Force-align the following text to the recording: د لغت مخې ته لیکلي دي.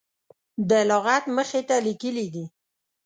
د 0.69 0.71
لغت 0.89 1.23
مخې 1.35 1.61
ته 1.67 1.75
لیکلي 1.87 2.27
دي. 2.33 2.45